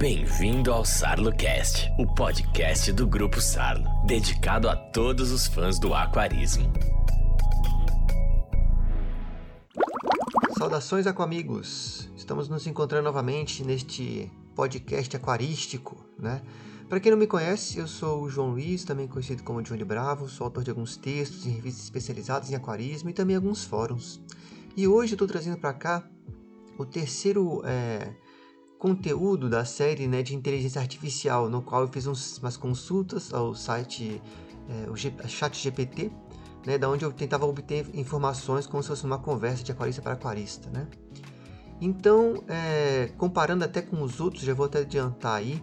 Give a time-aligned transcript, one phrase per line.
[0.00, 6.72] Bem-vindo ao SarloCast, o podcast do Grupo Sarlo, dedicado a todos os fãs do aquarismo.
[10.56, 12.08] Saudações aquamigos!
[12.16, 16.40] Estamos nos encontrando novamente neste podcast aquarístico, né?
[16.88, 20.30] Para quem não me conhece, eu sou o João Luiz, também conhecido como Johnny Bravo,
[20.30, 24.18] sou autor de alguns textos em revistas especializadas em aquarismo e também alguns fóruns.
[24.74, 26.08] E hoje eu estou trazendo para cá
[26.78, 28.14] o terceiro é,
[28.80, 34.20] conteúdo da série né, de inteligência artificial, no qual eu fiz umas consultas ao site,
[34.68, 36.10] é, o G, Chat GPT,
[36.66, 40.14] né, da onde eu tentava obter informações como se fosse uma conversa de aquarista para
[40.14, 40.70] aquarista.
[40.70, 40.88] Né?
[41.78, 45.62] Então, é, comparando até com os outros, já vou até adiantar aí,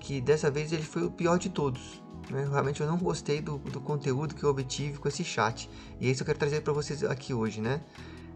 [0.00, 2.02] que dessa vez ele foi o pior de todos.
[2.28, 2.48] Né?
[2.50, 5.70] Realmente eu não gostei do, do, conteúdo que eu obtive com esse chat.
[6.00, 7.80] E é isso que eu quero trazer para vocês aqui hoje, né?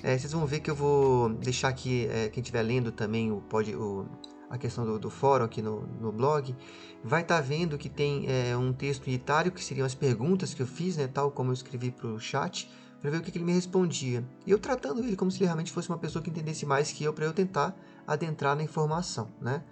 [0.02, 3.40] É, vocês vão ver que eu vou deixar aqui, é, quem estiver lendo também o,
[3.42, 4.06] pode, o,
[4.48, 6.56] a questão do, do, fórum aqui no, no blog,
[7.04, 10.62] vai estar tá vendo que tem é, um texto unitário, que seriam as perguntas que
[10.62, 12.70] eu fiz, né, tal como eu escrevi para o chat,
[13.00, 14.26] para ver o que, que, ele me respondia.
[14.46, 17.04] E eu tratando ele como se ele realmente fosse uma pessoa que entendesse mais que
[17.04, 17.76] eu, para eu tentar
[18.06, 19.62] adentrar na informação, né?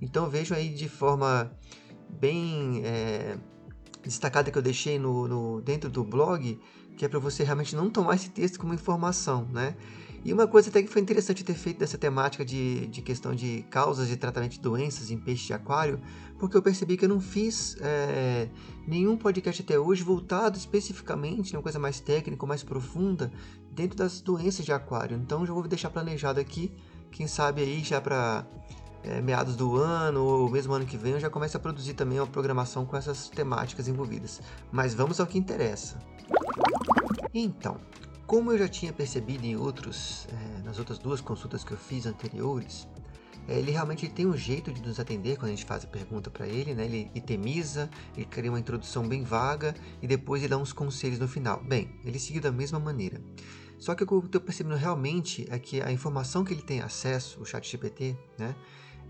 [0.00, 1.50] Então vejo aí de forma
[2.08, 3.38] bem é,
[4.02, 6.60] destacada que eu deixei no, no, dentro do blog,
[6.96, 9.76] que é para você realmente não tomar esse texto como informação, né?
[10.24, 13.64] E uma coisa até que foi interessante ter feito dessa temática de, de questão de
[13.70, 16.00] causas de tratamento de doenças em peixe de aquário,
[16.36, 18.48] porque eu percebi que eu não fiz é,
[18.88, 23.30] nenhum podcast até hoje voltado especificamente, uma coisa mais técnica, mais profunda,
[23.70, 25.16] dentro das doenças de aquário.
[25.16, 26.72] Então já vou deixar planejado aqui,
[27.12, 28.44] quem sabe aí já para
[29.02, 32.18] é, meados do ano ou mesmo ano que vem eu já começo a produzir também
[32.18, 34.40] uma programação com essas temáticas envolvidas.
[34.72, 35.98] Mas vamos ao que interessa.
[37.32, 37.78] Então,
[38.26, 42.06] como eu já tinha percebido em outros, é, nas outras duas consultas que eu fiz
[42.06, 42.88] anteriores,
[43.48, 46.30] é, ele realmente tem um jeito de nos atender quando a gente faz a pergunta
[46.30, 46.84] para ele, né?
[46.84, 51.28] Ele itemiza, ele cria uma introdução bem vaga e depois ele dá uns conselhos no
[51.28, 51.62] final.
[51.62, 53.20] Bem, ele seguiu da mesma maneira.
[53.78, 56.80] Só que o que eu estou percebendo realmente é que a informação que ele tem
[56.80, 58.56] acesso, o chat GPT, né?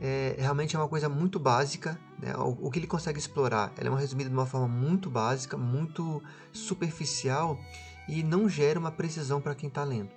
[0.00, 1.98] É, realmente é uma coisa muito básica.
[2.18, 2.34] Né?
[2.36, 5.56] O, o, que ele consegue explorar ela é uma resumida de uma forma muito básica,
[5.56, 7.58] muito superficial
[8.08, 10.10] e não gera uma precisão para quem está lendo.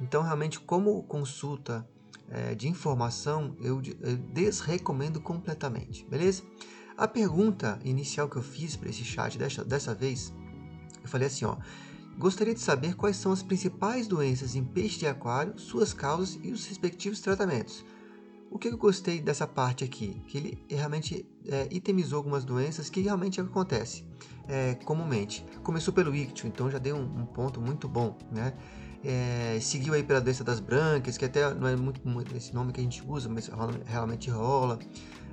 [0.00, 1.86] Então, realmente, como consulta
[2.30, 6.42] é, de informação, eu, eu desrecomendo completamente, beleza?
[6.96, 10.32] A pergunta inicial que eu fiz para esse chat dessa, dessa vez,
[11.02, 11.56] eu falei assim, ó.
[12.18, 16.52] Gostaria de saber quais são as principais doenças em peixe de aquário, suas causas e
[16.52, 17.84] os respectivos tratamentos.
[18.50, 20.20] O que eu gostei dessa parte aqui?
[20.26, 24.04] Que ele realmente é, itemizou algumas doenças que realmente acontece
[24.48, 25.46] é, comumente.
[25.62, 28.52] Começou pelo ictio, então já deu um, um ponto muito bom, né?
[29.04, 32.72] É, seguiu aí pela doença das brancas, que até não é muito, muito esse nome
[32.72, 33.48] que a gente usa, mas
[33.86, 34.78] realmente rola.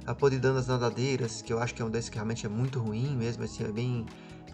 [0.05, 2.79] A podridão das nadadeiras, que eu acho que é uma doença que realmente é muito
[2.79, 4.05] ruim mesmo, assim, é bem,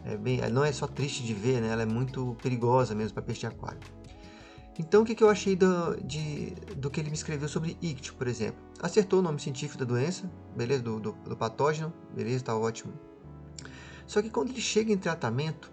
[0.06, 1.68] é bem, não é só triste de ver, né?
[1.68, 3.80] Ela é muito perigosa mesmo para peixe aquário.
[4.78, 8.16] Então, o que, que eu achei do, de, do que ele me escreveu sobre ictio,
[8.16, 8.60] por exemplo?
[8.82, 10.82] Acertou o nome científico da doença, beleza?
[10.82, 12.46] Do, do, do patógeno, beleza?
[12.46, 12.94] Tá ótimo.
[14.08, 15.72] Só que quando ele chega em tratamento,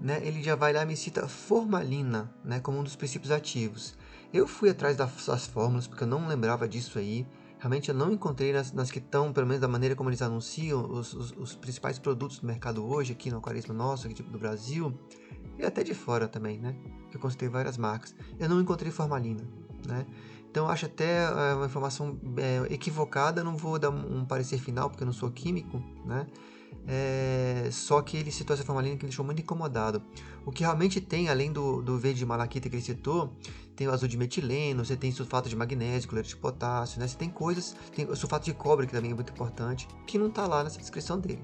[0.00, 3.94] né, ele já vai lá e me cita formalina, né, como um dos princípios ativos.
[4.32, 7.26] Eu fui atrás das, das fórmulas, porque eu não lembrava disso aí.
[7.64, 10.84] Realmente eu não encontrei nas, nas que estão, pelo menos da maneira como eles anunciam,
[10.84, 14.92] os, os, os principais produtos do mercado hoje, aqui no aquarismo nosso, aqui do Brasil
[15.58, 16.76] e até de fora também, né?
[17.10, 18.14] Eu consultei várias marcas.
[18.38, 19.40] Eu não encontrei formalina,
[19.86, 20.04] né?
[20.50, 24.90] Então eu acho até é, uma informação é, equivocada, não vou dar um parecer final
[24.90, 26.26] porque eu não sou químico, né?
[26.86, 30.02] É, só que ele citou essa formalina que me deixou muito incomodado.
[30.44, 33.32] O que realmente tem, além do, do verde de malaquita que ele citou,
[33.74, 37.08] tem o azul de metileno, você tem sulfato de magnésio, cloreto de potássio, né?
[37.08, 40.28] Você tem coisas, tem o sulfato de cobre, que também é muito importante, que não
[40.28, 41.42] está lá nessa descrição dele.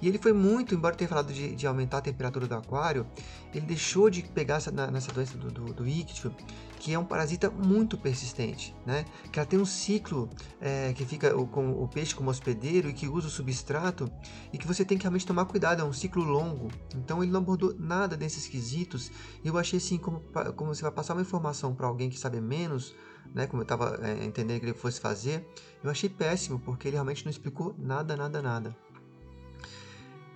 [0.00, 3.06] E ele foi muito, embora tenha falado de, de, aumentar a temperatura do aquário,
[3.52, 6.34] ele deixou de pegar essa, nessa doença do, do, do ictio,
[6.78, 9.04] que é um parasita muito persistente, né?
[9.32, 10.30] Que ela tem um ciclo
[10.60, 14.10] é, que fica com o peixe como hospedeiro e que usa o substrato
[14.52, 16.68] e que você tem que realmente tomar cuidado, é um ciclo longo.
[16.94, 19.10] Então ele não abordou nada desses quesitos.
[19.42, 20.20] E eu achei assim, como,
[20.54, 22.94] como você vai passar uma informação para alguém que sabe menos,
[23.34, 23.46] né?
[23.46, 25.46] Como eu estava é, entendendo que ele fosse fazer,
[25.82, 28.76] eu achei péssimo, porque ele realmente não explicou nada, nada, nada.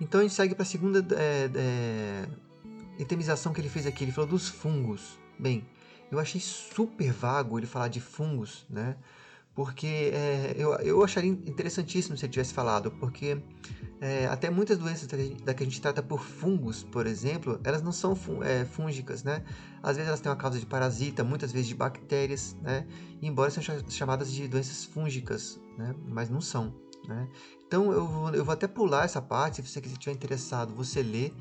[0.03, 2.25] Então a gente segue para a segunda é, é,
[2.99, 4.03] itemização que ele fez aqui.
[4.03, 5.17] Ele falou dos fungos.
[5.39, 5.65] Bem,
[6.11, 8.97] eu achei super vago ele falar de fungos, né?
[9.55, 13.37] Porque é, eu, eu acharia interessantíssimo se ele tivesse falado, porque
[14.01, 17.91] é, até muitas doenças da que, a gente trata por fungos, por exemplo, elas não
[17.91, 19.41] são é, fúngicas, né?
[19.81, 22.85] Às vezes elas têm uma causa de parasita, muitas vezes de bactérias, né?
[23.21, 25.95] Embora sejam chamadas de doenças fúngicas, né?
[26.07, 26.73] Mas não são,
[27.07, 27.27] né?
[27.67, 31.31] Então eu vou, eu vou até pular essa parte, se você estiver interessado, você lê,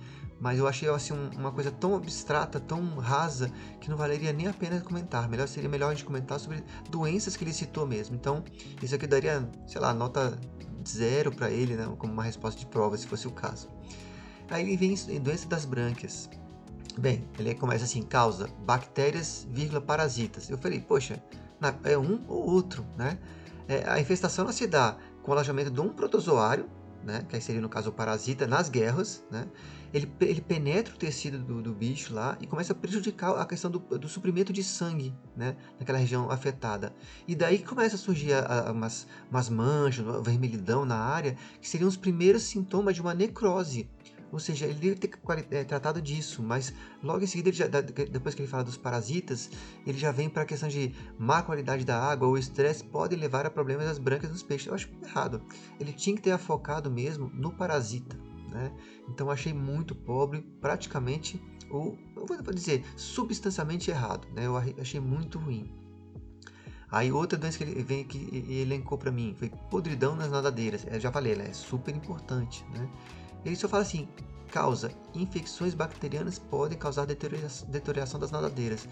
[0.40, 3.48] mas eu achei assim uma coisa tão abstrata, tão rasa,
[3.80, 5.28] que não valeria nem a pena comentar.
[5.28, 8.16] Melhor seria melhor a gente comentar sobre doenças que ele citou mesmo.
[8.16, 8.42] Então,
[8.82, 10.36] isso aqui daria, sei lá, nota
[10.88, 13.68] zero para ele, né, como uma resposta de prova, se fosse o caso.
[14.50, 16.28] Aí vem doença das brânquias.
[16.98, 20.50] Bem, ele começa assim, causa bactérias, vírgula, parasitas.
[20.50, 21.22] Eu falei, poxa,
[21.84, 23.16] é um ou outro, né?
[23.68, 26.68] É, a infestação ela se dá com o alojamento de um protozoário,
[27.04, 29.48] né, que seria no caso o parasita, nas guerras, né,
[29.92, 33.70] ele, ele penetra o tecido do, do, bicho lá e começa a prejudicar a questão
[33.70, 36.94] do, do suprimento de sangue né, naquela região afetada.
[37.26, 41.88] E daí começa a surgir a, a, umas, umas manchas, vermelhidão na área, que seriam
[41.88, 43.90] os primeiros sintomas de uma necrose.
[44.32, 45.10] Ou seja, ele deve ter
[45.50, 49.50] é, tratado disso, mas logo em seguida, já, depois que ele fala dos parasitas,
[49.86, 53.44] ele já vem para a questão de má qualidade da água ou estresse pode levar
[53.44, 54.68] a problemas das brancas dos peixes.
[54.68, 55.42] Eu acho errado.
[55.78, 58.18] Ele tinha que ter focado mesmo no parasita.
[58.50, 58.72] Né?
[59.06, 64.26] Então achei muito pobre, praticamente, ou vou dizer, substancialmente errado.
[64.34, 64.46] Né?
[64.46, 65.70] Eu achei muito ruim.
[66.90, 70.86] Aí outra doença que ele vem que ele elencou para mim foi podridão nas nadadeiras.
[70.86, 72.88] Eu já falei, ela é super importante, né?
[73.44, 74.08] Ele só fala assim:
[74.50, 78.86] causa infecções bacterianas podem causar deterioração das nadadeiras.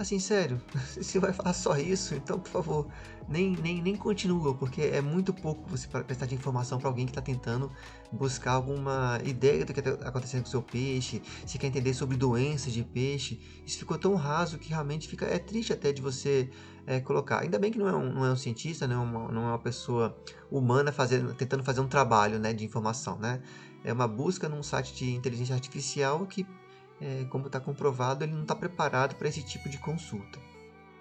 [0.00, 0.58] Assim, sério,
[1.02, 2.86] se vai falar só isso, então por favor,
[3.28, 7.10] nem, nem, nem continua, porque é muito pouco você prestar de informação para alguém que
[7.10, 7.70] está tentando
[8.10, 12.16] buscar alguma ideia do que está acontecendo com o seu peixe, se quer entender sobre
[12.16, 13.42] doenças de peixe.
[13.66, 16.48] Isso ficou tão raso que realmente fica é triste até de você
[16.86, 17.40] é, colocar.
[17.40, 19.58] Ainda bem que não é um, não é um cientista, né, uma, não é uma
[19.58, 20.16] pessoa
[20.50, 23.42] humana fazendo, tentando fazer um trabalho né, de informação, né?
[23.84, 26.46] É uma busca num site de inteligência artificial que
[27.00, 30.38] é, como está comprovado, ele não está preparado para esse tipo de consulta.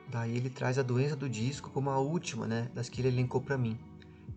[0.10, 3.42] Daí ele traz a doença do disco como a última, né, das que ele elencou
[3.42, 3.78] para mim.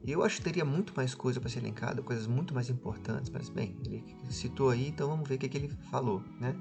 [0.04, 3.48] Eu acho que teria muito mais coisa para ser elencada, coisas muito mais importantes, mas
[3.48, 6.56] bem, ele citou aí, então vamos ver o que, que ele falou, né?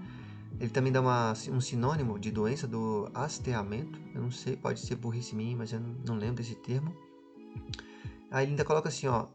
[0.60, 4.96] Ele também dá uma, um sinônimo de doença do hasteamento, eu não sei, pode ser
[4.96, 6.96] burrice minha, mas eu não, lembro esse termo.
[8.30, 9.28] Aí ele ainda coloca assim, ó,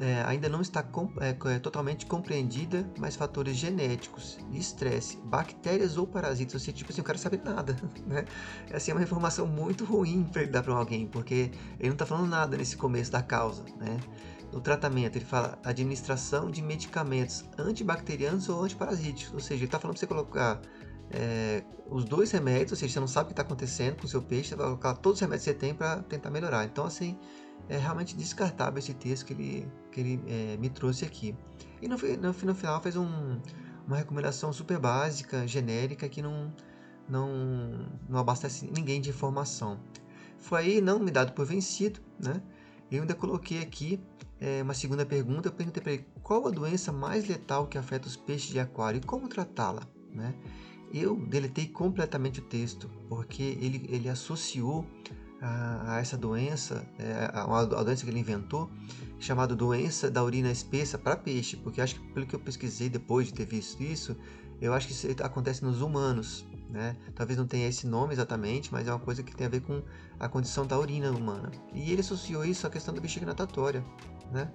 [0.00, 0.86] é, ainda não está
[1.20, 7.04] é, é, totalmente compreendida, mas fatores genéticos, estresse, bactérias ou parasitas, seja, tipo assim, o
[7.04, 7.76] cara sabe nada,
[8.06, 8.24] né?
[8.70, 11.92] É assim, é uma informação muito ruim para ele dar para alguém, porque ele não
[11.92, 13.98] está falando nada nesse começo da causa, né?
[14.52, 19.94] No tratamento, ele fala administração de medicamentos antibacterianos ou antiparasíticos, ou seja, ele está falando
[19.94, 20.60] para você colocar
[21.10, 24.08] é, os dois remédios, ou seja, você não sabe o que está acontecendo com o
[24.08, 26.66] seu peixe, você vai colocar todos os remédios que você tem para tentar melhorar.
[26.66, 27.18] Então, assim,
[27.68, 31.34] é realmente descartável esse texto que ele, que ele é, me trouxe aqui.
[31.80, 33.38] E no, no, no final fez um,
[33.86, 36.52] uma recomendação super básica, genérica, que não,
[37.08, 39.80] não, não abastece ninguém de informação.
[40.38, 42.42] Foi aí não me dado por vencido, né?
[42.90, 44.00] Eu ainda coloquei aqui
[44.40, 45.48] é, uma segunda pergunta.
[45.48, 48.98] Eu perguntei para ele qual a doença mais letal que afeta os peixes de aquário
[48.98, 49.82] e como tratá-la,
[50.12, 50.34] né?
[50.92, 54.84] Eu deletei completamente o texto porque ele, ele associou
[55.42, 58.70] a, essa doença, é, a, a, doença que ele inventou,
[59.18, 63.26] chamada doença da urina espessa para peixe, porque acho que pelo que eu pesquisei depois
[63.26, 64.16] de ter visto isso,
[64.60, 66.96] eu acho que isso acontece nos humanos, né?
[67.16, 69.82] Talvez não tenha esse nome exatamente, mas é uma coisa que tem a ver com
[70.20, 71.50] a condição da urina humana.
[71.74, 73.84] E ele associou isso à questão da bexiga natatória,
[74.30, 74.50] né?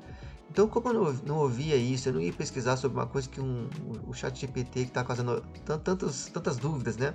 [0.49, 3.41] Então, como eu não, não ouvia isso, eu não ia pesquisar sobre uma coisa que
[3.41, 3.67] um,
[4.07, 7.13] o chat GPT que está causando tantas, tantas dúvidas, né?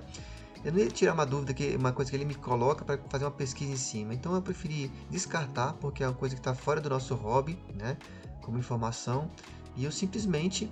[0.63, 3.25] Eu não ia tirar uma dúvida, que uma coisa que ele me coloca para fazer
[3.25, 4.13] uma pesquisa em cima.
[4.13, 7.97] Então eu preferi descartar, porque é uma coisa que está fora do nosso hobby, né?
[8.41, 9.31] Como informação,
[9.75, 10.71] e eu simplesmente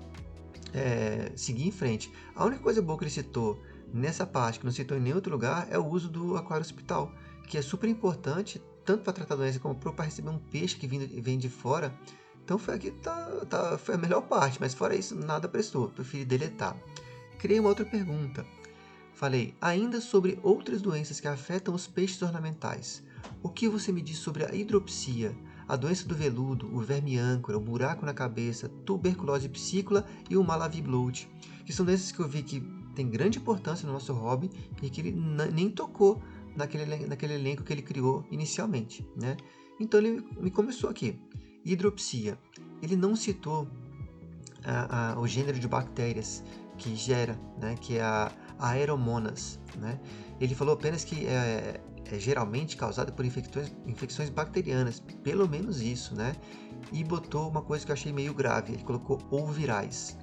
[0.74, 2.12] é, segui em frente.
[2.36, 3.62] A única coisa boa que ele citou
[3.94, 7.12] nessa parte, que não citou em nenhum outro lugar, é o uso do aquário hospital,
[7.48, 11.38] que é super importante, tanto para tratar doença como para receber um peixe que vem
[11.38, 11.94] de fora.
[12.44, 16.26] Então foi aqui tá, tá, foi a melhor parte, mas fora isso nada prestou, preferi
[16.26, 16.76] deletar.
[17.38, 18.46] Criei uma outra pergunta.
[19.22, 23.04] Falei ainda sobre outras doenças que afetam os peixes ornamentais.
[23.44, 25.38] O que você me diz sobre a hidropsia,
[25.68, 30.44] a doença do veludo, o verme âncora, o buraco na cabeça, tuberculose psícola e o
[30.44, 31.30] malavi bloat,
[31.64, 32.62] que são doenças que eu vi que
[32.96, 34.50] tem grande importância no nosso hobby
[34.82, 35.12] e que ele
[35.54, 36.20] nem tocou
[36.56, 39.08] naquele, naquele elenco que ele criou inicialmente.
[39.16, 39.38] Né?
[39.80, 41.22] Então ele me começou aqui.
[41.64, 42.40] Hidropsia.
[42.82, 43.68] Ele não citou
[44.64, 46.44] a, a, o gênero de bactérias
[46.82, 50.00] que gera, né, que é a Aeromonas, né?
[50.40, 56.16] Ele falou apenas que é, é geralmente causada por infecções, infecções bacterianas, pelo menos isso,
[56.16, 56.36] né?
[56.92, 60.18] E botou uma coisa que eu achei meio grave, ele colocou ou virais.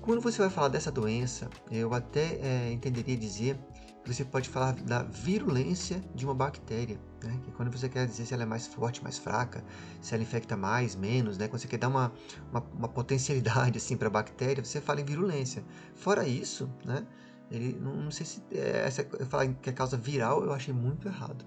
[0.00, 3.58] Quando você vai falar dessa doença, eu até é, entenderia dizer
[4.02, 7.38] que você pode falar da virulência de uma bactéria, né?
[7.44, 9.62] Que quando você quer dizer se ela é mais forte, mais fraca,
[10.00, 11.46] se ela infecta mais, menos, né?
[11.46, 12.12] Quando você quer dar uma,
[12.50, 15.62] uma, uma potencialidade assim para a bactéria, você fala em virulência.
[15.94, 17.06] Fora isso, né?
[17.50, 21.08] Ele não, não sei se é, essa falar que é causa viral, eu achei muito
[21.08, 21.44] errado.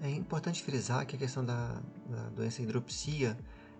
[0.00, 3.36] É importante frisar que a questão da, da doença hidropsia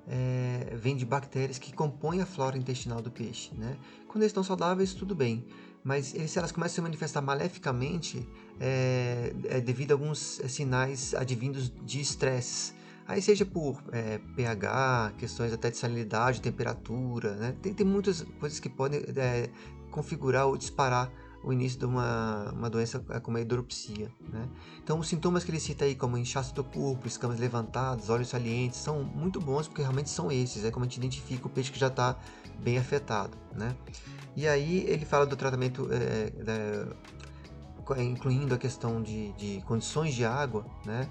[0.08, 3.54] é, vem de bactérias que compõem a flora intestinal do peixe.
[3.54, 3.76] Né?
[4.08, 5.44] Quando eles estão saudáveis, tudo bem.
[5.84, 8.26] Mas eles, se elas começam a se manifestar maleficamente,
[8.58, 12.72] é, é devido a alguns é, sinais advindos de estresse.
[13.06, 17.54] Aí seja por é, pH, questões até de salinidade, temperatura, né?
[17.62, 19.48] tem, tem muitas coisas que podem é,
[19.90, 21.10] configurar ou disparar
[21.42, 24.10] o início de uma, uma doença como a hidropsia.
[24.32, 24.48] Né?
[24.82, 28.78] Então, os sintomas que ele cita aí, como inchaço do corpo, escamas levantadas, olhos salientes,
[28.78, 31.78] são muito bons porque realmente são esses, é como a gente identifica o peixe que
[31.78, 32.16] já está
[32.60, 33.36] bem afetado.
[33.54, 33.74] Né?
[34.36, 36.32] E aí ele fala do tratamento, é,
[37.96, 41.08] é, incluindo a questão de, de, condições de água, né?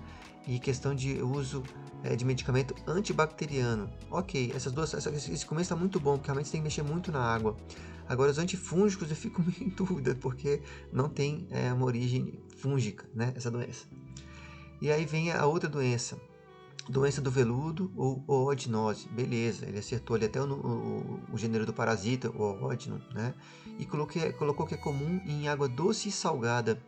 [0.47, 1.63] e questão de uso
[2.03, 3.89] é, de medicamento antibacteriano.
[4.09, 7.11] Ok, essas duas, esse começo está muito bom, porque realmente você tem que mexer muito
[7.11, 7.55] na água.
[8.07, 10.61] Agora, os antifúngicos eu fico meio em dúvida, porque
[10.91, 13.85] não tem é, uma origem fúngica, né, essa doença.
[14.81, 16.19] E aí vem a outra doença,
[16.87, 19.07] doença do veludo ou oodinose.
[19.09, 23.33] Beleza, ele acertou ali até o, o, o gênero do parasita, o oodinum, né?
[23.79, 26.79] E coloquei, colocou que é comum em água doce e salgada.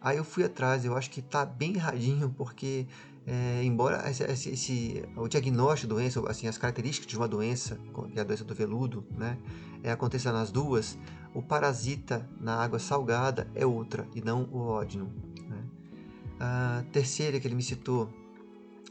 [0.00, 2.86] Aí eu fui atrás, eu acho que tá bem erradinho, porque
[3.26, 7.78] é, embora esse, esse, esse, o diagnóstico da doença, assim, as características de uma doença,
[8.12, 9.36] que é a doença do veludo, né,
[9.82, 10.98] é, aconteça nas duas,
[11.34, 15.12] o parasita na água salgada é outra e não o ódino.
[15.48, 15.64] Né.
[16.40, 18.12] A terceira que ele me citou,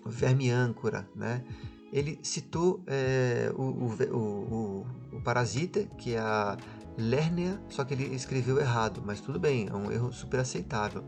[0.06, 1.44] o verme âncora, né,
[1.92, 6.58] ele citou é, o, o, o, o, parasita, que é a
[6.98, 11.04] Lernea, só que ele escreveu errado, mas tudo bem, é um erro super aceitável.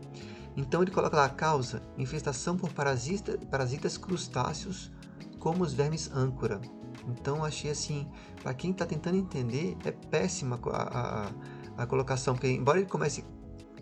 [0.56, 4.90] Então ele coloca lá a causa: infestação por parasita, parasitas crustáceos,
[5.38, 6.60] como os vermes âncora.
[7.18, 8.06] Então achei assim,
[8.42, 11.26] para quem está tentando entender, é péssima a,
[11.76, 13.24] a, a, colocação, porque embora ele comece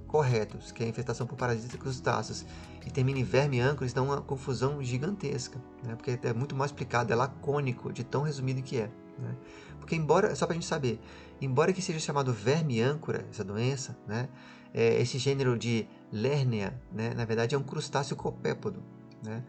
[0.06, 2.44] correto, que é a infestação por parasitas crustáceos,
[2.86, 5.94] e termine em verme âncora, isso dá uma confusão gigantesca, né?
[5.94, 8.90] porque é muito mal explicado, é lacônico, de tão resumido que é.
[9.18, 9.36] Né?
[9.78, 10.98] Porque embora, só para a gente saber,
[11.40, 14.28] embora que seja chamado verme âncora, essa doença, né?
[14.72, 18.82] é, esse gênero de Lernea, né, na verdade é um crustáceo copépodo,
[19.22, 19.42] né?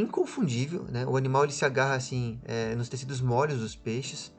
[0.00, 1.06] Inconfundível, né?
[1.06, 4.32] O animal ele se agarra assim é, nos tecidos moles dos peixes,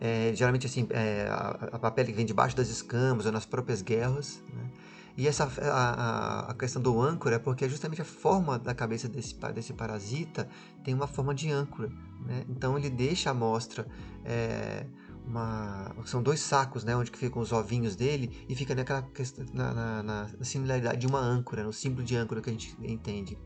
[0.00, 3.82] é, geralmente assim é, a, a, pele que vem debaixo das escamas ou nas próprias
[3.82, 4.70] guerras, né?
[5.16, 9.34] E essa a, a, questão do âncora é porque justamente a forma da cabeça desse,
[9.52, 10.48] desse parasita
[10.84, 11.88] tem uma forma de âncora,
[12.24, 12.44] né?
[12.48, 13.84] Então ele deixa a amostra
[14.24, 14.86] é,
[15.28, 19.06] uma, são dois sacos, né, onde ficam os ovinhos dele e fica naquela
[19.52, 23.38] na, na, na, similaridade de uma âncora, no símbolo de âncora que a gente entende.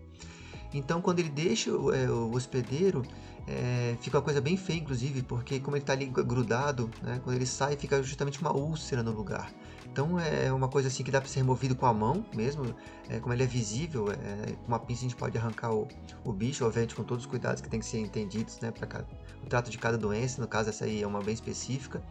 [0.73, 3.03] Então, quando ele deixa é, o hospedeiro,
[3.47, 7.37] é, fica uma coisa bem feia, inclusive, porque como ele está ali grudado, né, quando
[7.37, 9.53] ele sai, fica justamente uma úlcera no lugar.
[9.93, 12.75] Então é uma coisa assim que dá para ser removido com a mão mesmo,
[13.11, 15.87] é, como ele é visível, é, com uma pinça a gente pode arrancar o,
[16.25, 19.05] o bicho, obviamente com todos os cuidados que tem que ser entendidos, né, para
[19.43, 22.03] o trato de cada doença, no caso essa aí é uma bem específica.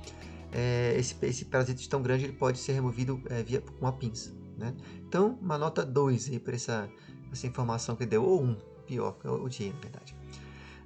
[0.51, 4.75] É, esse, esse parasita tão grande ele pode ser removido é, via uma pinça, né?
[5.07, 6.89] Então uma nota 2 aí para essa,
[7.31, 10.15] essa informação que deu, ou um, pior, eu odiei na verdade.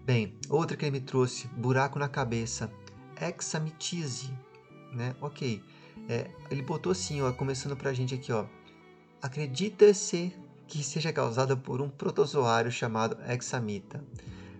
[0.05, 2.71] Bem, outra que ele me trouxe, buraco na cabeça,
[3.19, 4.31] examitise,
[4.93, 5.15] né?
[5.19, 5.63] Ok,
[6.07, 8.45] é, ele botou assim, ó, começando pra gente aqui, ó.
[9.21, 10.31] Acredita-se
[10.67, 14.03] que seja causada por um protozoário chamado hexamita.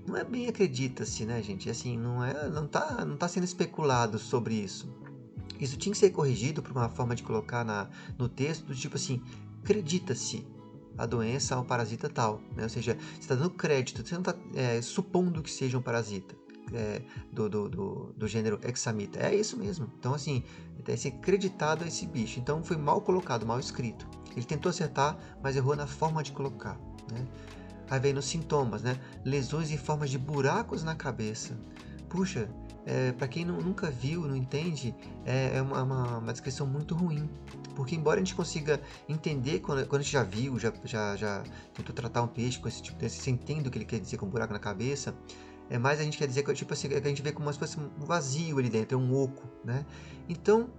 [0.08, 1.70] Não é bem acredita-se, né, gente?
[1.70, 4.88] Assim, não é, não tá, não tá sendo especulado sobre isso.
[5.60, 8.96] Isso tinha que ser corrigido por uma forma de colocar na, no texto do tipo
[8.96, 9.22] assim,
[9.64, 10.46] acredita-se
[10.98, 12.64] a doença ao parasita tal, né?
[12.64, 16.36] Ou seja, você está dando crédito, você não está é, supondo que seja um parasita
[16.74, 19.20] é, do, do, do, do, gênero Hexamita.
[19.20, 19.92] É isso mesmo.
[20.00, 20.44] Então, assim,
[20.84, 22.40] deve ser acreditado a esse bicho.
[22.40, 24.08] Então, foi mal colocado, mal escrito.
[24.36, 26.78] Ele tentou acertar, mas errou na forma de colocar.
[27.12, 27.26] Né?
[27.90, 29.00] Aí vem nos sintomas, né?
[29.24, 31.58] Lesões em forma de buracos na cabeça.
[32.10, 32.50] Puxa,
[32.86, 34.94] é, para quem não, nunca viu, não entende,
[35.26, 37.30] é, é uma, uma, uma, descrição muito ruim.
[37.76, 41.44] Porque embora a gente consiga entender quando, quando a gente já viu, já, já, já
[41.74, 43.10] tentou tratar um peixe com esse tipo de...
[43.10, 45.16] Você entende o que ele quer dizer com buraco na cabeça,
[45.70, 47.58] é mais a gente quer dizer que tipo assim, que a gente vê como se
[47.58, 49.84] fosse um vazio ali dentro, é um oco, né?
[50.30, 50.70] Então,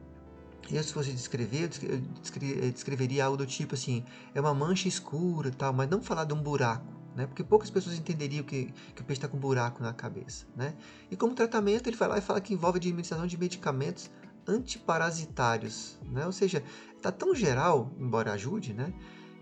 [0.71, 4.05] eu, se fosse descrever, eu descreveria algo do tipo assim:
[4.35, 7.27] é uma mancha escura tal, mas não falar de um buraco, né?
[7.27, 10.75] Porque poucas pessoas entenderiam que, que o peixe está com um buraco na cabeça, né?
[11.11, 14.11] E como tratamento, ele vai lá e fala que envolve a administração de medicamentos
[14.47, 16.27] antiparasitários, né?
[16.27, 16.63] Ou seja,
[16.95, 18.93] está tão geral, embora ajude, né?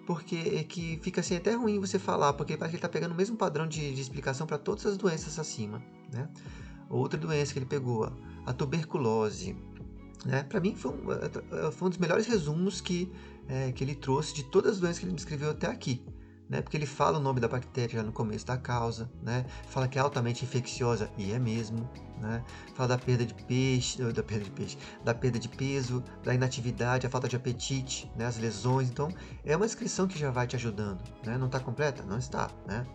[0.07, 3.13] Porque é que fica assim até ruim você falar, porque parece que ele está pegando
[3.13, 6.29] o mesmo padrão de, de explicação para todas as doenças acima, né?
[6.89, 8.13] Outra doença que ele pegou,
[8.47, 9.57] a tuberculose,
[10.25, 10.45] né?
[10.45, 13.11] Para mim foi um, é, foi um, dos melhores resumos que,
[13.49, 16.05] é, que ele trouxe de todas as doenças que ele descreveu até aqui
[16.49, 16.61] né?
[16.61, 19.45] Porque ele fala o nome da bactéria já no começo da causa, né?
[19.69, 21.89] Fala que é altamente infecciosa e é mesmo,
[22.21, 22.45] né?
[22.75, 27.07] Fala da perda de peixe, da perda de peixe, da perda de peso, da inatividade,
[27.07, 28.27] a falta de apetite, né?
[28.27, 28.89] As lesões.
[28.89, 29.09] Então,
[29.45, 31.39] é uma descrição que já vai te ajudando, né?
[31.39, 32.03] Não está completa?
[32.03, 32.87] Não está, né?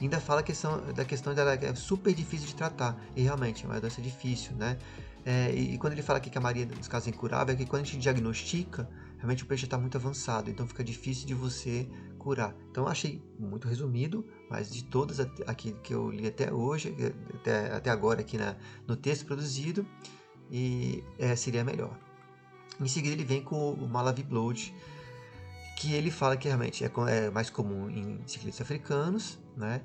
[0.00, 3.80] Ainda fala questão, da questão dela é super difícil de tratar e realmente é uma
[3.80, 4.76] doença difícil, né?
[5.24, 7.56] É, e, e, quando ele fala aqui que a maioria dos casos é incurável, é
[7.56, 11.32] que quando a gente diagnostica, realmente o peixe está muito avançado, então fica difícil de
[11.32, 11.88] você
[12.70, 16.94] Então achei muito resumido, mas de todas aqui que eu li até hoje,
[17.34, 19.86] até, até agora aqui na, no texto produzido,
[20.50, 21.98] e é, seria melhor.
[22.80, 24.74] Em seguida ele vem com o Malawi Blood,
[25.76, 29.82] que ele fala que realmente é, é mais comum em ciclistas africanos, né?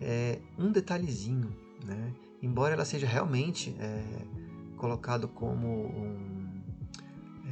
[0.00, 2.12] É um detalhezinho, né?
[2.42, 4.02] Embora ela seja realmente é,
[4.76, 6.62] colocado como um,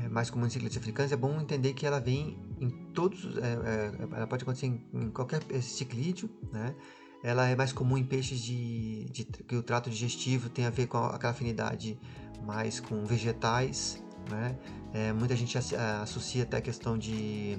[0.02, 3.40] é, mais comum em ciclistas africanos, é bom entender que ela vem em todos, é,
[3.40, 6.74] é, ela pode acontecer em, em, qualquer ciclídeo, né?
[7.22, 10.86] Ela é mais comum em peixes de, de, que o trato digestivo tem a ver
[10.86, 11.98] com aquela afinidade
[12.44, 14.58] mais com vegetais, né?
[14.92, 17.58] É, muita gente associa até a questão de,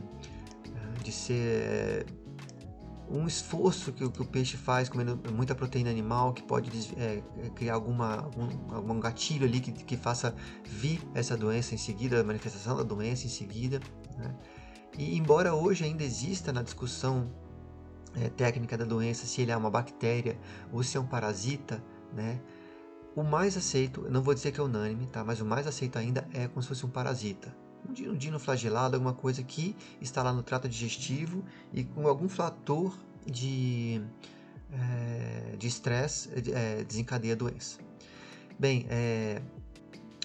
[1.03, 2.05] de ser
[3.12, 7.22] um esforço que, que, o peixe faz comendo muita proteína animal que pode é,
[7.55, 12.24] criar alguma, algum, algum gatilho ali que, que faça vir essa doença em seguida, a
[12.24, 13.79] manifestação da doença em seguida.
[14.17, 14.34] Né?
[14.98, 17.31] E embora hoje ainda exista na discussão
[18.15, 20.38] é, técnica da doença se ele é uma bactéria
[20.71, 21.83] ou se é um parasita,
[22.13, 22.41] né?
[23.15, 25.24] O mais aceito, não vou dizer que é unânime, tá?
[25.24, 27.53] Mas o mais aceito ainda é como se fosse um parasita.
[27.88, 31.43] Um dino, flagelado, alguma coisa que está lá no trato digestivo
[31.74, 32.95] e com algum fator
[33.25, 34.01] de
[34.71, 37.80] é, de estresse é, desencadeia a doença.
[38.58, 39.41] Bem, é,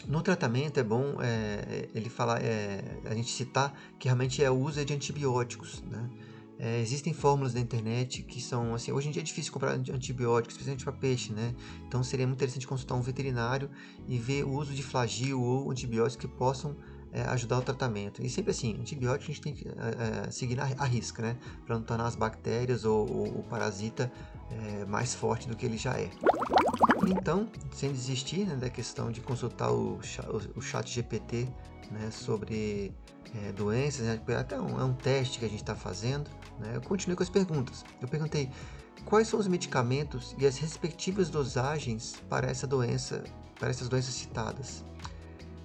[0.08, 4.54] no tratamento é bom é, ele falar, é, a gente citar que realmente é o
[4.54, 6.08] uso de antibióticos, né?
[6.58, 10.54] É, existem fórmulas na internet que são assim, hoje em dia é difícil comprar antibióticos,
[10.54, 11.54] especialmente para peixe, né?
[11.86, 13.68] Então seria muito interessante consultar um veterinário
[14.08, 16.74] e ver o uso de flagil ou antibióticos que possam
[17.12, 18.22] é, ajudar o tratamento.
[18.22, 21.36] E sempre assim, antibiótico a gente tem que é, é seguir a, risca, né?
[21.66, 24.10] Para não tornar as bactérias ou, ou o parasita
[24.50, 26.10] é, mais forte do que ele já é.
[27.06, 30.00] Então, sem desistir né, da questão de consultar o,
[30.54, 31.48] o, chat GPT
[31.90, 32.92] né, sobre
[33.44, 36.80] é, doenças, né, até um, é um teste que a gente está fazendo, né, eu
[36.80, 37.84] continuei com as perguntas.
[38.00, 38.50] Eu perguntei
[39.04, 43.22] quais são os medicamentos e as respectivas dosagens para essa doença,
[43.58, 44.84] para essas doenças citadas.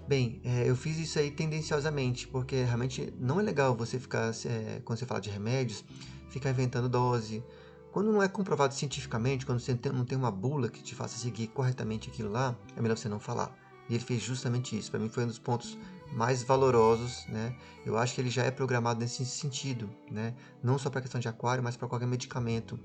[0.07, 4.81] Bem, é, eu fiz isso aí tendenciosamente, porque realmente não é legal você ficar, é,
[4.83, 5.85] quando você fala de remédios,
[6.29, 7.43] ficar inventando dose,
[7.91, 11.47] quando não é comprovado cientificamente, quando você não tem uma bula que te faça seguir
[11.47, 13.53] corretamente aquilo lá, é melhor você não falar.
[13.89, 14.89] E ele fez justamente isso.
[14.89, 15.77] Para mim foi um dos pontos
[16.13, 17.55] mais valorosos, né?
[17.85, 20.33] Eu acho que ele já é programado nesse sentido, né?
[20.63, 22.79] Não só para questão de aquário, mas para qualquer medicamento.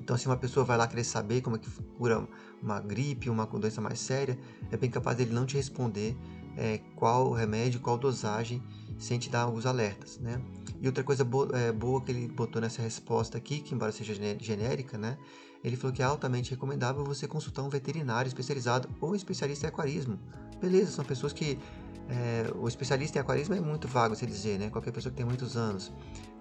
[0.00, 2.26] Então, se uma pessoa vai lá querer saber como é que cura
[2.60, 4.38] uma gripe, uma doença mais séria,
[4.70, 6.16] é bem capaz dele não te responder
[6.56, 8.62] é, qual remédio, qual dosagem,
[8.98, 10.40] sem te dar alguns alertas, né?
[10.82, 14.12] E outra coisa boa, é, boa que ele botou nessa resposta aqui, que embora seja
[14.40, 15.16] genérica, né?
[15.62, 20.18] Ele falou que é altamente recomendável você consultar um veterinário especializado ou especialista em aquarismo.
[20.60, 21.56] Beleza, são pessoas que.
[22.08, 24.70] É, o especialista em aquarismo é muito vago se dizer, né?
[24.70, 25.92] Qualquer pessoa que tem muitos anos.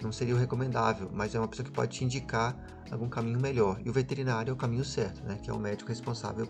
[0.01, 2.58] Não seria o recomendável, mas é uma pessoa que pode te indicar
[2.89, 3.80] algum caminho melhor.
[3.86, 5.38] E o veterinário é o caminho certo, né?
[5.39, 6.47] Que é o médico responsável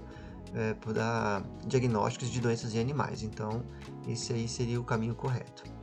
[0.54, 3.22] é, por dar diagnósticos de doenças em animais.
[3.22, 3.66] Então,
[4.08, 5.81] esse aí seria o caminho correto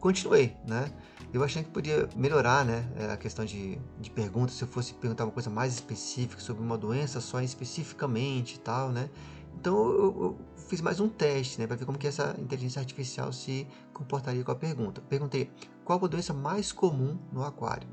[0.00, 0.90] continuei, né?
[1.32, 5.24] Eu achei que podia melhorar, né, a questão de, de perguntas, se eu fosse perguntar
[5.24, 9.10] uma coisa mais específica sobre uma doença só especificamente e tal, né?
[9.54, 13.30] Então eu, eu fiz mais um teste, né, para ver como que essa inteligência artificial
[13.32, 15.02] se comportaria com a pergunta.
[15.02, 15.50] Perguntei
[15.84, 17.88] qual a doença mais comum no aquário.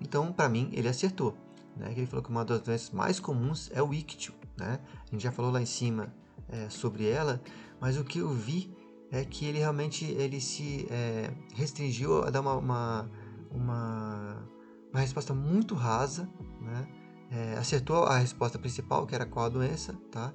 [0.00, 1.36] Então, para mim, ele acertou,
[1.76, 1.92] né?
[1.94, 4.78] Ele falou que uma das doenças mais comuns é o ictio, né?
[5.06, 6.14] A gente já falou lá em cima
[6.48, 7.42] é, sobre ela,
[7.80, 8.72] mas o que eu vi
[9.10, 13.10] é que ele realmente ele se é, restringiu a dar uma, uma,
[13.50, 14.48] uma,
[14.92, 16.28] uma, resposta muito rasa,
[16.60, 16.86] né?
[17.30, 20.32] é, acertou a resposta principal, que era qual a doença, tá?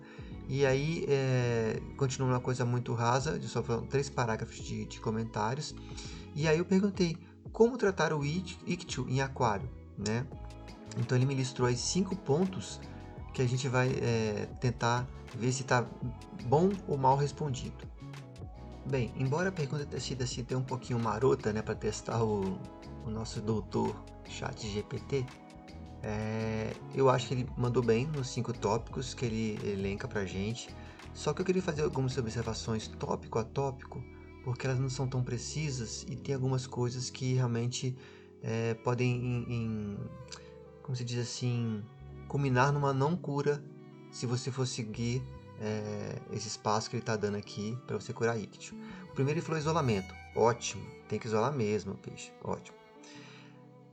[0.47, 1.79] E aí é,
[2.19, 5.73] uma coisa muito rasa, só foram três parágrafos de, de, comentários.
[6.35, 7.17] E aí eu perguntei
[7.51, 10.25] como tratar o ictio em aquário, né?
[10.97, 12.79] Então ele me listrou aí cinco pontos
[13.33, 15.85] que a gente vai é, tentar ver se está
[16.45, 17.92] bom ou mal respondido.
[18.85, 22.59] Bem, embora a pergunta tenha sido assim, um pouquinho marota, né, para testar o,
[23.05, 25.25] o nosso doutor chat GPT,
[26.03, 30.69] é, eu acho que ele mandou bem nos cinco tópicos que ele elenca pra gente.
[31.13, 34.03] Só que eu queria fazer algumas observações tópico a tópico,
[34.43, 37.95] porque elas não são tão precisas e tem algumas coisas que realmente
[38.41, 39.97] é, podem, em, em,
[40.81, 41.81] como se diz assim,
[42.27, 43.63] culminar numa não cura
[44.11, 45.23] se você for seguir
[45.59, 48.75] é, esse espaço que ele está dando aqui para você curar ictio.
[49.09, 50.13] O primeiro ele falou isolamento.
[50.35, 52.31] Ótimo, tem que isolar mesmo, peixe.
[52.43, 52.77] Ótimo.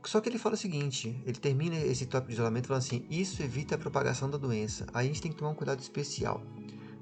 [0.05, 3.43] Só que ele fala o seguinte, ele termina esse tópico de isolamento falando assim, isso
[3.43, 4.87] evita a propagação da doença.
[4.95, 6.43] Aí a gente tem que tomar um cuidado especial.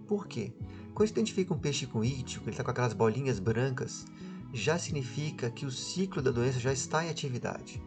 [0.07, 0.53] Por quê?
[0.95, 4.05] Quando a identifica um peixe com íctio, ele está com aquelas bolinhas brancas,
[4.53, 7.81] já significa que o ciclo da doença já está em atividade.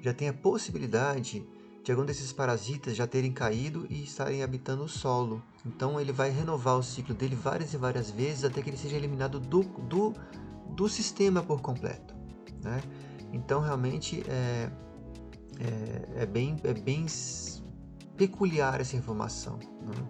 [0.00, 1.44] Já tem a possibilidade
[1.88, 5.42] de algum desses parasitas já terem caído e estarem habitando o solo.
[5.64, 8.94] Então ele vai renovar o ciclo dele várias e várias vezes até que ele seja
[8.94, 10.12] eliminado do, do,
[10.68, 12.14] do sistema por completo.
[12.62, 12.82] Né?
[13.32, 14.70] Então realmente é,
[15.58, 17.06] é, é, bem, é bem
[18.18, 19.58] peculiar essa informação.
[19.80, 20.08] Né?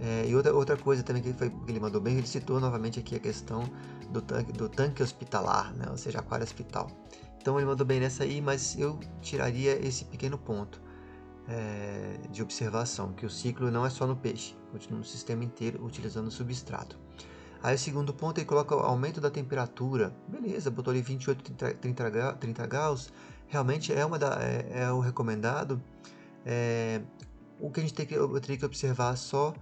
[0.00, 2.58] É, e outra, outra coisa também que ele, foi, que ele mandou bem, ele citou
[2.58, 3.64] novamente aqui a questão
[4.10, 5.88] do tanque, do tanque hospitalar, né?
[5.90, 6.90] ou seja, aquário hospital.
[7.36, 10.87] Então ele mandou bem nessa aí, mas eu tiraria esse pequeno ponto
[11.48, 15.84] é, de observação, que o ciclo não é só no peixe, continua no sistema inteiro
[15.84, 16.98] utilizando o substrato.
[17.62, 20.14] Aí o segundo ponto ele coloca o aumento da temperatura.
[20.28, 23.12] Beleza, botou ali 28, 30, 30 graus.
[23.48, 25.82] Realmente é, uma da, é, é o recomendado.
[26.46, 27.00] É,
[27.58, 29.54] o que a gente tem que, eu teria que observar só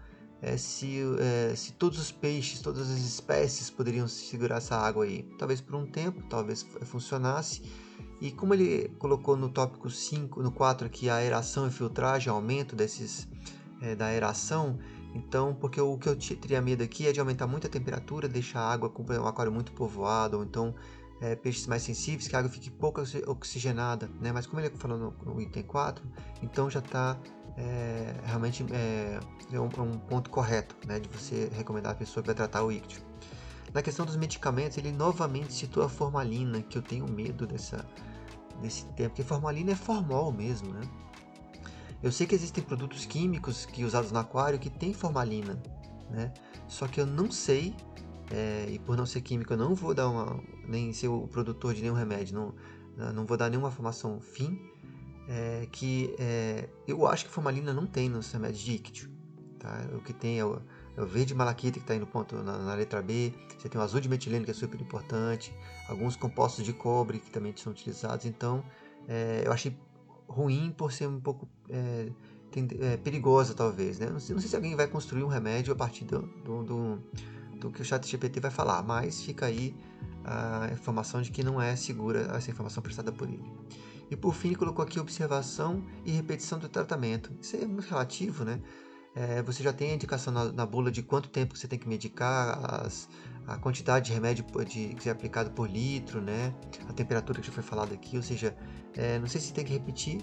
[0.43, 5.23] é se, é, se todos os peixes, todas as espécies poderiam segurar essa água aí.
[5.39, 7.63] Talvez por um tempo, talvez funcionasse.
[8.21, 12.75] E como ele colocou no tópico 5, no 4 aqui, a aeração e filtragem, aumento
[12.75, 13.29] desses,
[13.81, 14.79] é, da aeração,
[15.17, 18.61] então, porque o que eu teria medo aqui é de aumentar muito a temperatura, deixar
[18.61, 20.75] a água com um aquário muito povoado, ou então
[21.21, 24.31] é, peixes mais sensíveis, que a água fique pouco oxigenada, né?
[24.33, 26.05] Mas como ele falou no, no item 4,
[26.43, 27.19] então já está
[27.57, 29.19] é, realmente é,
[29.53, 31.01] um, é, um, ponto correto, né?
[31.01, 33.06] De você recomendar a pessoa que vai tratar o íctio.
[33.77, 37.87] Na questão dos medicamentos, ele novamente citou a formalina, que eu tenho medo dessa,
[38.63, 40.81] desse tempo, porque formalina é formol mesmo, né?
[42.03, 45.63] Eu sei que existem produtos químicos que usados no aquário que tem formalina,
[46.09, 46.33] né?
[46.67, 47.77] Só que eu não sei,
[48.31, 51.75] é, e por não ser químico eu não vou dar uma, nem ser o produtor
[51.75, 52.35] de nenhum remédio,
[52.97, 54.59] não, não vou dar nenhuma informação fim,
[55.29, 59.11] é, que é, eu acho que formalina não tem nos remédios de íctio,
[59.59, 59.87] tá?
[59.93, 60.63] O que tem é o,
[60.97, 63.81] é o verde malaquita que está aí no ponto na, na, letra B, você tem
[63.81, 65.55] o azul de metileno que é super importante,
[65.89, 68.65] alguns compostos de cobre que também são utilizados, então
[69.07, 69.77] é, eu achei
[70.29, 72.09] ruim por ser um pouco é,
[72.51, 73.99] tem, é, perigosa, talvez.
[73.99, 74.09] Né?
[74.09, 76.99] Não sei, não, sei, se alguém vai construir um remédio a partir do, do, do,
[77.61, 79.75] do que o chat GPT vai falar, mas fica aí
[80.25, 83.45] a informação de que não é segura essa informação prestada por ele.
[84.11, 87.33] E por fim, ele colocou aqui observação e repetição do tratamento.
[87.41, 88.61] Isso é muito relativo, né?
[89.17, 91.89] É, você já tem a indicação na, na, bula de quanto tempo você tem que
[91.89, 93.09] medicar, as,
[93.47, 96.55] a quantidade de remédio de, que é aplicado por litro, né?
[96.87, 98.55] A temperatura que já foi falada aqui, ou seja,
[98.95, 100.21] é, não sei se tem que repetir,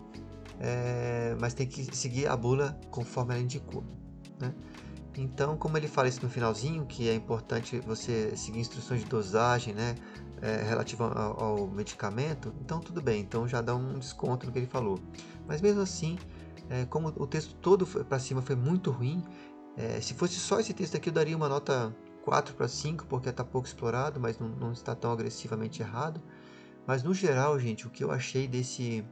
[0.60, 3.84] é, mas tem que seguir a bula conforme ela indicou,
[4.40, 4.54] né?
[5.18, 9.74] Então, como ele fala isso no finalzinho, que é importante você seguir instruções de dosagem,
[9.74, 9.96] né?
[10.40, 14.60] É, relativa ao, ao, medicamento, então tudo bem, então já dá um desconto no que
[14.60, 15.00] ele falou.
[15.48, 16.18] Mas mesmo assim,
[16.74, 19.24] é, como o texto todo para cima foi muito ruim,
[19.78, 23.30] é, se fosse só esse texto aqui eu daria uma nota 4 para 5, porque
[23.30, 26.20] está pouco explorado, mas não, não, está tão agressivamente errado.
[26.88, 29.06] Mas no geral, gente, o que eu achei desse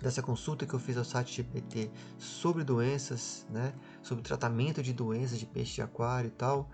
[0.00, 5.38] dessa consulta que eu fiz ao site GPT sobre doenças, né, sobre tratamento de doenças
[5.38, 6.70] de peixe de aquário e tal,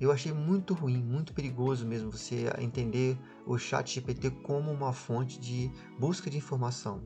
[0.00, 5.40] eu achei muito ruim, muito perigoso mesmo você entender o chat GPT como uma fonte
[5.40, 7.02] de busca de informação.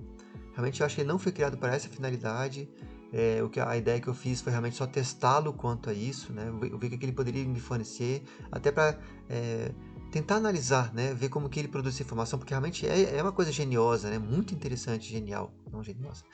[0.53, 2.69] Realmente eu acho que ele não foi criado para essa finalidade.
[3.13, 6.33] É, o que a ideia que eu fiz foi realmente só testá-lo quanto a isso,
[6.33, 6.51] né?
[6.59, 9.71] ver o que ele poderia me fornecer, até para é,
[10.11, 11.13] tentar analisar, né?
[11.13, 14.19] ver como que ele produz essa informação, porque realmente é, é uma coisa geniosa, né?
[14.19, 16.25] muito interessante, genial, não geniosa.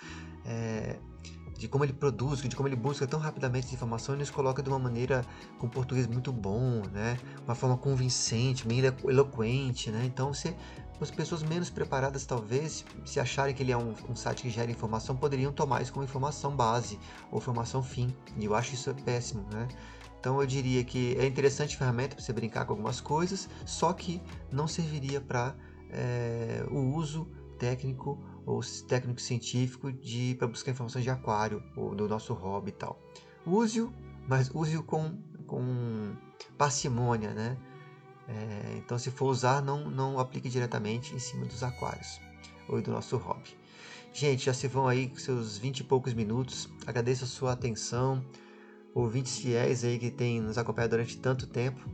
[0.45, 0.97] É,
[1.59, 4.63] de como ele produz, de como ele busca tão rapidamente essa informação e nos coloca
[4.63, 5.25] de uma maneira
[5.59, 7.19] com português muito bom, né?
[7.45, 10.05] Uma forma convincente, meio eloquente, né?
[10.05, 10.55] Então, você,
[11.01, 14.71] as pessoas menos preparadas, talvez, se acharem que ele é um, um, site que gera
[14.71, 16.97] informação, poderiam tomar isso como informação base
[17.29, 18.15] ou informação fim.
[18.37, 19.67] E eu acho isso péssimo, né?
[20.21, 24.23] Então eu diria que é interessante ferramenta para você brincar com algumas coisas, só que
[24.51, 25.57] não serviria para
[25.91, 32.09] é, o uso técnico ou técnico científico de para buscar informações de aquário ou do
[32.09, 33.01] nosso hobby e tal.
[33.47, 33.93] Use-o,
[34.27, 36.15] mas use-o com, com
[36.57, 37.57] parcimônia, né?
[38.29, 42.21] É, então, se for usar, não, não aplique diretamente em cima dos aquários
[42.69, 43.57] ou do nosso hobby.
[44.13, 46.69] Gente, já se vão aí com seus 20 e poucos minutos.
[46.87, 48.25] Agradeço a sua atenção,
[48.95, 51.89] ouvintes fiéis aí que têm nos acompanhado durante tanto tempo.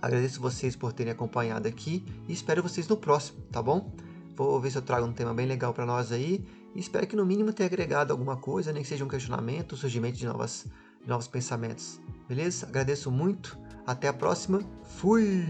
[0.00, 3.92] Agradeço vocês por terem acompanhado aqui e espero vocês no próximo, tá bom?
[4.36, 6.44] Vou ver se eu trago um tema bem legal para nós aí.
[6.74, 10.18] Espero que no mínimo tenha agregado alguma coisa, nem que seja um questionamento, um surgimento
[10.18, 10.66] de, novas,
[11.02, 11.98] de novos pensamentos.
[12.28, 12.66] Beleza?
[12.66, 13.58] Agradeço muito.
[13.86, 14.60] Até a próxima.
[14.82, 15.46] Fui!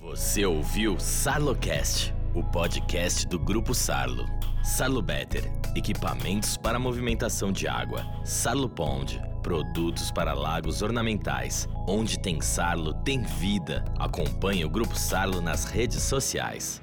[0.00, 4.24] Você ouviu Sarlocast, o podcast do Grupo Sarlo.
[4.62, 8.04] Sarlo Better, equipamentos para movimentação de água.
[8.24, 11.68] Sarlo Pond, produtos para lagos ornamentais.
[11.88, 13.84] Onde tem Sarlo, tem vida.
[13.98, 16.80] Acompanhe o Grupo Sarlo nas redes sociais.